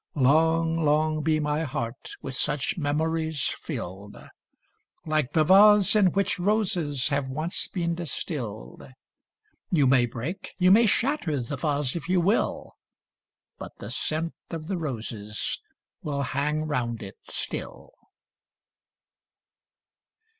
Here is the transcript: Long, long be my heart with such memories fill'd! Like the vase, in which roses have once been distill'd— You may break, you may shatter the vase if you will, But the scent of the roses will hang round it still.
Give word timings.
Long, 0.15 0.83
long 0.83 1.21
be 1.21 1.39
my 1.39 1.61
heart 1.61 2.13
with 2.23 2.33
such 2.33 2.75
memories 2.75 3.53
fill'd! 3.61 4.15
Like 5.05 5.33
the 5.33 5.43
vase, 5.43 5.95
in 5.95 6.07
which 6.13 6.39
roses 6.39 7.09
have 7.09 7.27
once 7.29 7.67
been 7.67 7.93
distill'd— 7.93 8.81
You 9.71 9.85
may 9.85 10.07
break, 10.07 10.55
you 10.57 10.71
may 10.71 10.87
shatter 10.87 11.39
the 11.39 11.55
vase 11.55 11.95
if 11.95 12.09
you 12.09 12.19
will, 12.19 12.71
But 13.59 13.73
the 13.77 13.91
scent 13.91 14.33
of 14.49 14.65
the 14.65 14.77
roses 14.79 15.59
will 16.01 16.23
hang 16.23 16.63
round 16.65 17.03
it 17.03 17.17
still. 17.25 17.93